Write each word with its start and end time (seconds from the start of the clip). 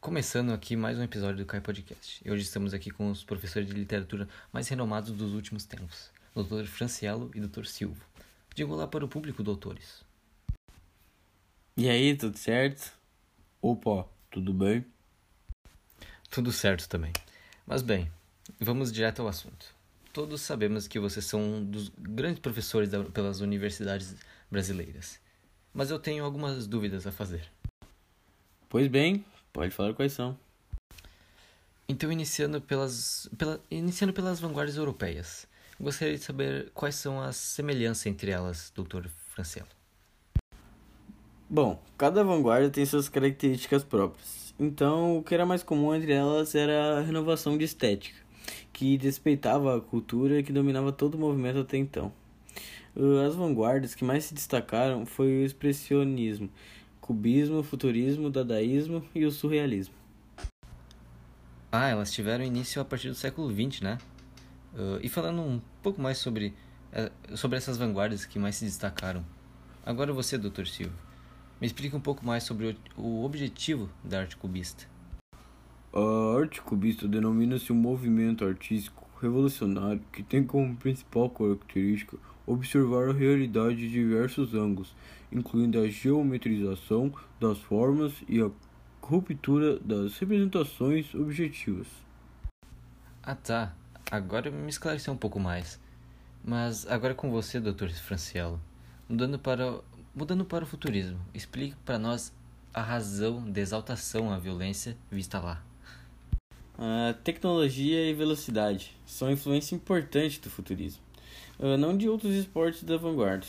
Começando 0.00 0.54
aqui 0.54 0.76
mais 0.76 0.98
um 0.98 1.02
episódio 1.02 1.36
do 1.36 1.44
Kai 1.44 1.60
Podcast. 1.60 2.22
E 2.24 2.30
hoje 2.30 2.42
estamos 2.42 2.72
aqui 2.72 2.90
com 2.90 3.10
os 3.10 3.22
professores 3.22 3.68
de 3.68 3.74
literatura 3.74 4.26
mais 4.50 4.66
renomados 4.66 5.12
dos 5.12 5.34
últimos 5.34 5.66
tempos, 5.66 6.10
Dr. 6.34 6.64
Francielo 6.64 7.30
e 7.34 7.40
Dr. 7.40 7.66
Silva. 7.66 8.02
Digo 8.54 8.74
lá 8.74 8.88
para 8.88 9.04
o 9.04 9.08
público, 9.08 9.42
doutores. 9.42 10.02
E 11.76 11.86
aí, 11.86 12.16
tudo 12.16 12.38
certo? 12.38 12.94
Opa, 13.60 14.08
tudo 14.30 14.54
bem? 14.54 14.86
Tudo 16.30 16.50
certo 16.50 16.88
também. 16.88 17.12
Mas 17.66 17.82
bem, 17.82 18.10
vamos 18.58 18.90
direto 18.90 19.20
ao 19.20 19.28
assunto. 19.28 19.66
Todos 20.14 20.40
sabemos 20.40 20.88
que 20.88 20.98
vocês 20.98 21.26
são 21.26 21.42
um 21.42 21.62
dos 21.62 21.92
grandes 21.98 22.40
professores 22.40 22.88
da, 22.88 23.04
pelas 23.04 23.40
universidades 23.40 24.16
brasileiras. 24.50 25.20
Mas 25.74 25.90
eu 25.90 25.98
tenho 25.98 26.24
algumas 26.24 26.66
dúvidas 26.66 27.06
a 27.06 27.12
fazer. 27.12 27.52
Pois 28.66 28.88
bem, 28.88 29.24
pode 29.52 29.72
falar 29.72 29.94
quais 29.94 30.12
são. 30.12 30.38
Então, 31.88 32.12
iniciando 32.12 32.60
pelas, 32.60 33.28
pela, 33.36 33.60
iniciando 33.70 34.12
pelas 34.12 34.38
vanguardas 34.38 34.76
europeias, 34.76 35.46
gostaria 35.80 36.16
de 36.16 36.22
saber 36.22 36.70
quais 36.72 36.94
são 36.94 37.20
as 37.20 37.36
semelhanças 37.36 38.06
entre 38.06 38.30
elas, 38.30 38.72
Dr. 38.76 39.08
Francielo. 39.34 39.68
Bom, 41.48 41.82
cada 41.98 42.22
vanguarda 42.22 42.70
tem 42.70 42.86
suas 42.86 43.08
características 43.08 43.82
próprias. 43.82 44.54
Então, 44.56 45.18
o 45.18 45.22
que 45.24 45.34
era 45.34 45.44
mais 45.44 45.64
comum 45.64 45.92
entre 45.92 46.12
elas 46.12 46.54
era 46.54 46.98
a 46.98 47.00
renovação 47.00 47.58
de 47.58 47.64
estética, 47.64 48.20
que 48.72 48.96
despeitava 48.96 49.76
a 49.76 49.80
cultura 49.80 50.44
que 50.44 50.52
dominava 50.52 50.92
todo 50.92 51.14
o 51.16 51.18
movimento 51.18 51.58
até 51.58 51.76
então. 51.76 52.12
As 53.26 53.34
vanguardas 53.34 53.94
que 53.94 54.04
mais 54.04 54.24
se 54.24 54.34
destacaram 54.34 55.06
foi 55.06 55.26
o 55.26 55.44
expressionismo, 55.44 56.50
cubismo, 57.00 57.62
futurismo, 57.62 58.30
dadaísmo 58.30 59.04
e 59.14 59.24
o 59.24 59.30
surrealismo. 59.30 59.94
Ah, 61.72 61.88
elas 61.88 62.12
tiveram 62.12 62.44
início 62.44 62.82
a 62.82 62.84
partir 62.84 63.08
do 63.08 63.14
século 63.14 63.48
XX, 63.50 63.80
né? 63.80 63.98
Uh, 64.74 64.98
e 65.02 65.08
falando 65.08 65.40
um 65.40 65.60
pouco 65.82 66.00
mais 66.00 66.18
sobre, 66.18 66.54
uh, 66.92 67.36
sobre 67.36 67.58
essas 67.58 67.76
vanguardas 67.76 68.24
que 68.24 68.38
mais 68.38 68.56
se 68.56 68.64
destacaram. 68.64 69.24
Agora 69.84 70.12
você, 70.12 70.36
Dr. 70.36 70.66
Silva, 70.66 70.94
me 71.60 71.66
explica 71.66 71.96
um 71.96 72.00
pouco 72.00 72.24
mais 72.24 72.44
sobre 72.44 72.76
o, 72.96 73.00
o 73.00 73.24
objetivo 73.24 73.88
da 74.04 74.20
arte 74.20 74.36
cubista. 74.36 74.84
A 75.92 76.38
arte 76.38 76.62
cubista 76.62 77.08
denomina-se 77.08 77.72
um 77.72 77.76
movimento 77.76 78.44
artístico 78.44 79.09
revolucionário 79.20 80.02
que 80.12 80.22
tem 80.22 80.44
como 80.44 80.76
principal 80.76 81.28
característica 81.30 82.16
observar 82.46 83.08
a 83.08 83.12
realidade 83.12 83.76
de 83.76 83.90
diversos 83.90 84.54
ângulos, 84.54 84.94
incluindo 85.30 85.80
a 85.80 85.88
geometrização 85.88 87.12
das 87.38 87.58
formas 87.58 88.12
e 88.28 88.40
a 88.40 88.50
ruptura 89.00 89.78
das 89.80 90.16
representações 90.18 91.14
objetivas. 91.14 91.86
Ah 93.22 93.34
tá, 93.34 93.74
agora 94.10 94.50
me 94.50 94.68
esclareceu 94.68 95.12
um 95.12 95.16
pouco 95.16 95.38
mais. 95.38 95.78
Mas 96.42 96.86
agora 96.86 97.14
com 97.14 97.30
você, 97.30 97.60
Dr. 97.60 97.90
Francielo, 97.90 98.60
mudando 99.08 99.38
para, 99.38 99.80
mudando 100.14 100.44
para 100.44 100.64
o 100.64 100.66
futurismo, 100.66 101.20
explique 101.34 101.76
para 101.84 101.98
nós 101.98 102.32
a 102.72 102.80
razão 102.80 103.50
da 103.50 103.60
exaltação 103.60 104.32
à 104.32 104.38
violência 104.38 104.96
vista 105.10 105.38
lá. 105.38 105.62
A 106.82 107.12
tecnologia 107.12 108.08
e 108.08 108.14
velocidade 108.14 108.96
são 109.04 109.30
influência 109.30 109.74
importante 109.74 110.40
do 110.40 110.48
futurismo, 110.48 111.02
ah, 111.58 111.76
não 111.76 111.94
de 111.94 112.08
outros 112.08 112.32
esportes 112.34 112.84
da 112.84 112.96
vanguarda. 112.96 113.46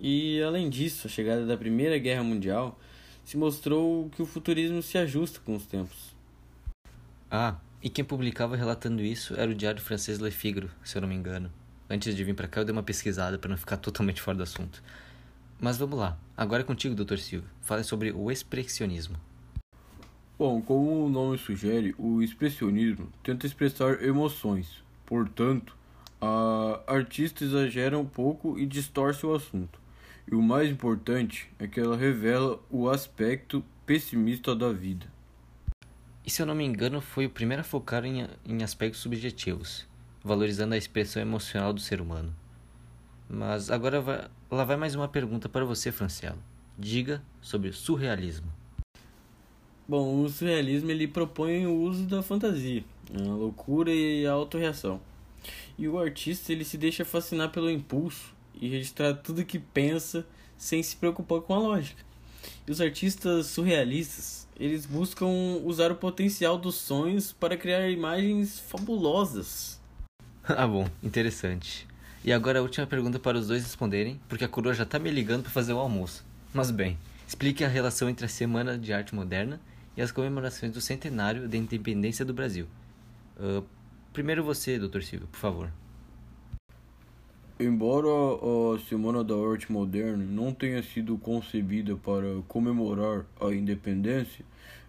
E 0.00 0.40
além 0.40 0.70
disso, 0.70 1.06
a 1.06 1.10
chegada 1.10 1.44
da 1.44 1.54
Primeira 1.54 1.98
Guerra 1.98 2.22
Mundial 2.22 2.80
se 3.26 3.36
mostrou 3.36 4.08
que 4.16 4.22
o 4.22 4.26
futurismo 4.26 4.82
se 4.82 4.96
ajusta 4.96 5.38
com 5.44 5.54
os 5.54 5.66
tempos. 5.66 6.16
Ah, 7.30 7.56
e 7.82 7.90
quem 7.90 8.06
publicava 8.06 8.56
relatando 8.56 9.02
isso 9.02 9.38
era 9.38 9.50
o 9.50 9.54
diário 9.54 9.82
francês 9.82 10.18
Le 10.18 10.30
Figaro, 10.30 10.70
se 10.82 10.96
eu 10.96 11.02
não 11.02 11.08
me 11.10 11.14
engano. 11.14 11.52
Antes 11.90 12.16
de 12.16 12.24
vir 12.24 12.34
para 12.34 12.48
cá 12.48 12.62
eu 12.62 12.64
dei 12.64 12.72
uma 12.72 12.82
pesquisada 12.82 13.38
para 13.38 13.50
não 13.50 13.58
ficar 13.58 13.76
totalmente 13.76 14.22
fora 14.22 14.38
do 14.38 14.44
assunto. 14.44 14.82
Mas 15.60 15.76
vamos 15.76 15.98
lá, 15.98 16.18
agora 16.34 16.62
é 16.62 16.64
contigo, 16.64 16.94
Dr. 16.94 17.18
Silva. 17.18 17.46
Fale 17.60 17.84
sobre 17.84 18.12
o 18.12 18.30
expressionismo. 18.30 19.18
Bom, 20.44 20.60
como 20.60 21.04
o 21.04 21.08
nome 21.08 21.38
sugere, 21.38 21.94
o 21.96 22.20
expressionismo 22.20 23.08
tenta 23.22 23.46
expressar 23.46 24.02
emoções. 24.02 24.82
Portanto, 25.06 25.76
a 26.20 26.82
artista 26.88 27.44
exagera 27.44 27.96
um 27.96 28.04
pouco 28.04 28.58
e 28.58 28.66
distorce 28.66 29.24
o 29.24 29.32
assunto. 29.32 29.78
E 30.28 30.34
o 30.34 30.42
mais 30.42 30.68
importante 30.68 31.48
é 31.60 31.68
que 31.68 31.78
ela 31.78 31.96
revela 31.96 32.58
o 32.68 32.88
aspecto 32.88 33.64
pessimista 33.86 34.52
da 34.52 34.72
vida. 34.72 35.06
E 36.26 36.28
se 36.28 36.42
eu 36.42 36.46
não 36.46 36.56
me 36.56 36.64
engano, 36.64 37.00
foi 37.00 37.26
o 37.26 37.30
primeiro 37.30 37.60
a 37.60 37.64
focar 37.64 38.04
em, 38.04 38.26
em 38.44 38.64
aspectos 38.64 39.00
subjetivos, 39.00 39.86
valorizando 40.24 40.74
a 40.74 40.76
expressão 40.76 41.22
emocional 41.22 41.72
do 41.72 41.80
ser 41.80 42.00
humano. 42.00 42.34
Mas 43.30 43.70
agora 43.70 44.00
vai, 44.00 44.28
lá 44.50 44.64
vai 44.64 44.76
mais 44.76 44.96
uma 44.96 45.06
pergunta 45.06 45.48
para 45.48 45.64
você, 45.64 45.92
Francielo. 45.92 46.42
Diga 46.76 47.22
sobre 47.40 47.70
surrealismo. 47.70 48.61
Bom, 49.92 50.22
o 50.22 50.28
surrealismo 50.30 50.90
ele 50.90 51.06
propõe 51.06 51.66
o 51.66 51.82
uso 51.82 52.04
da 52.04 52.22
fantasia, 52.22 52.82
a 53.14 53.20
loucura 53.24 53.92
e 53.92 54.26
a 54.26 54.32
autorreação. 54.32 54.98
E 55.78 55.86
o 55.86 55.98
artista 55.98 56.50
ele 56.50 56.64
se 56.64 56.78
deixa 56.78 57.04
fascinar 57.04 57.50
pelo 57.50 57.70
impulso 57.70 58.34
e 58.58 58.70
registrar 58.70 59.12
tudo 59.12 59.44
que 59.44 59.58
pensa 59.58 60.24
sem 60.56 60.82
se 60.82 60.96
preocupar 60.96 61.42
com 61.42 61.52
a 61.52 61.58
lógica. 61.58 62.02
E 62.66 62.70
os 62.70 62.80
artistas 62.80 63.48
surrealistas, 63.48 64.48
eles 64.58 64.86
buscam 64.86 65.26
usar 65.62 65.92
o 65.92 65.96
potencial 65.96 66.56
dos 66.56 66.76
sonhos 66.76 67.30
para 67.30 67.54
criar 67.54 67.90
imagens 67.90 68.60
fabulosas. 68.60 69.78
ah, 70.42 70.66
bom, 70.66 70.88
interessante. 71.02 71.86
E 72.24 72.32
agora 72.32 72.60
a 72.60 72.62
última 72.62 72.86
pergunta 72.86 73.18
para 73.18 73.36
os 73.36 73.46
dois 73.46 73.62
responderem, 73.62 74.18
porque 74.26 74.46
a 74.46 74.48
coroa 74.48 74.72
já 74.72 74.84
está 74.84 74.98
me 74.98 75.10
ligando 75.10 75.42
para 75.42 75.52
fazer 75.52 75.74
o 75.74 75.78
almoço. 75.78 76.24
Mas 76.50 76.70
bem, 76.70 76.96
explique 77.28 77.62
a 77.62 77.68
relação 77.68 78.08
entre 78.08 78.24
a 78.24 78.28
Semana 78.30 78.78
de 78.78 78.90
Arte 78.90 79.14
Moderna 79.14 79.60
e 79.96 80.02
as 80.02 80.12
comemorações 80.12 80.72
do 80.72 80.80
centenário 80.80 81.48
da 81.48 81.56
independência 81.56 82.24
do 82.24 82.32
Brasil. 82.32 82.66
Uh, 83.36 83.64
primeiro 84.12 84.42
você, 84.44 84.78
Dr. 84.78 85.02
Silvio, 85.02 85.28
por 85.28 85.38
favor. 85.38 85.72
Embora 87.58 88.08
a 88.08 88.78
Semana 88.88 89.22
da 89.22 89.34
Arte 89.34 89.70
Moderna 89.70 90.24
não 90.24 90.52
tenha 90.52 90.82
sido 90.82 91.16
concebida 91.18 91.96
para 91.96 92.42
comemorar 92.48 93.24
a 93.40 93.52
independência, 93.52 94.44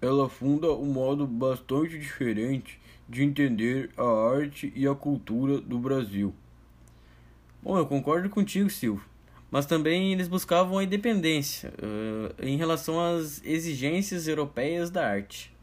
ela 0.00 0.28
funda 0.28 0.72
um 0.72 0.86
modo 0.86 1.26
bastante 1.26 1.98
diferente 1.98 2.80
de 3.08 3.22
entender 3.22 3.90
a 3.96 4.36
arte 4.36 4.72
e 4.74 4.86
a 4.86 4.94
cultura 4.94 5.60
do 5.60 5.78
Brasil. 5.78 6.34
Bom, 7.62 7.76
eu 7.76 7.86
concordo 7.86 8.30
contigo, 8.30 8.70
Silvio 8.70 9.13
mas 9.54 9.66
também 9.66 10.12
eles 10.12 10.26
buscavam 10.26 10.78
a 10.78 10.82
independência 10.82 11.72
uh, 11.78 12.44
em 12.44 12.56
relação 12.56 12.98
às 12.98 13.40
exigências 13.44 14.26
europeias 14.26 14.90
da 14.90 15.06
arte. 15.06 15.54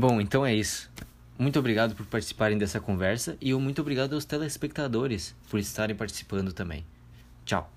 Bom, 0.00 0.20
então 0.20 0.46
é 0.46 0.54
isso. 0.54 0.88
Muito 1.36 1.58
obrigado 1.58 1.96
por 1.96 2.06
participarem 2.06 2.56
dessa 2.56 2.78
conversa 2.78 3.36
e 3.40 3.52
muito 3.54 3.80
obrigado 3.80 4.14
aos 4.14 4.24
telespectadores 4.24 5.34
por 5.50 5.58
estarem 5.58 5.96
participando 5.96 6.52
também. 6.52 6.86
Tchau. 7.44 7.68